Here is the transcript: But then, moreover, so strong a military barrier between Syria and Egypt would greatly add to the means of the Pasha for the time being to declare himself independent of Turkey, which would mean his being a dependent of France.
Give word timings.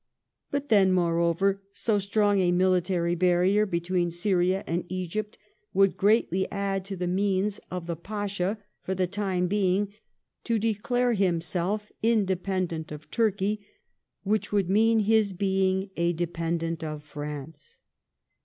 But 0.49 0.69
then, 0.69 0.91
moreover, 0.91 1.61
so 1.75 1.99
strong 1.99 2.41
a 2.41 2.51
military 2.51 3.13
barrier 3.13 3.67
between 3.67 4.09
Syria 4.09 4.63
and 4.65 4.83
Egypt 4.89 5.37
would 5.75 5.95
greatly 5.95 6.49
add 6.51 6.83
to 6.85 6.95
the 6.95 7.05
means 7.05 7.59
of 7.69 7.85
the 7.85 7.95
Pasha 7.95 8.57
for 8.81 8.95
the 8.95 9.05
time 9.05 9.45
being 9.47 9.93
to 10.43 10.57
declare 10.57 11.13
himself 11.13 11.91
independent 12.01 12.91
of 12.91 13.11
Turkey, 13.11 13.63
which 14.23 14.51
would 14.51 14.71
mean 14.71 15.01
his 15.01 15.33
being 15.33 15.91
a 15.95 16.13
dependent 16.13 16.83
of 16.83 17.03
France. 17.03 17.77